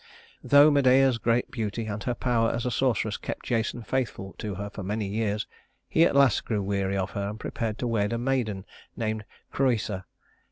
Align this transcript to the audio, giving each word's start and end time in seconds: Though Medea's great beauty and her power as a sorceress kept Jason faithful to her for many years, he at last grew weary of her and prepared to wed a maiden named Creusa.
Though 0.43 0.71
Medea's 0.71 1.19
great 1.19 1.51
beauty 1.51 1.85
and 1.85 2.01
her 2.05 2.15
power 2.15 2.49
as 2.49 2.65
a 2.65 2.71
sorceress 2.71 3.17
kept 3.17 3.45
Jason 3.45 3.83
faithful 3.83 4.33
to 4.39 4.55
her 4.55 4.71
for 4.71 4.81
many 4.81 5.05
years, 5.05 5.45
he 5.87 6.03
at 6.05 6.15
last 6.15 6.43
grew 6.43 6.63
weary 6.63 6.97
of 6.97 7.11
her 7.11 7.29
and 7.29 7.39
prepared 7.39 7.77
to 7.77 7.87
wed 7.87 8.11
a 8.11 8.17
maiden 8.17 8.65
named 8.97 9.25
Creusa. 9.53 10.05